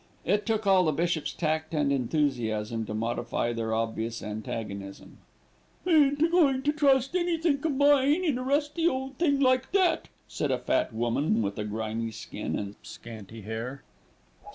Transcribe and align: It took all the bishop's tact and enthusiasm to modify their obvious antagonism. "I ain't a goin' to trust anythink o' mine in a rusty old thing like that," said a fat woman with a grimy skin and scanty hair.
It 0.25 0.47
took 0.47 0.65
all 0.65 0.85
the 0.85 0.91
bishop's 0.91 1.31
tact 1.31 1.75
and 1.75 1.91
enthusiasm 1.93 2.87
to 2.87 2.93
modify 2.95 3.53
their 3.53 3.71
obvious 3.71 4.23
antagonism. 4.23 5.19
"I 5.85 5.91
ain't 5.91 6.23
a 6.23 6.27
goin' 6.27 6.63
to 6.63 6.73
trust 6.73 7.15
anythink 7.15 7.63
o' 7.67 7.69
mine 7.69 8.23
in 8.23 8.39
a 8.39 8.43
rusty 8.43 8.87
old 8.87 9.19
thing 9.19 9.39
like 9.39 9.71
that," 9.73 10.07
said 10.27 10.49
a 10.49 10.57
fat 10.57 10.91
woman 10.91 11.43
with 11.43 11.59
a 11.59 11.63
grimy 11.63 12.09
skin 12.09 12.57
and 12.57 12.77
scanty 12.81 13.43
hair. 13.43 13.83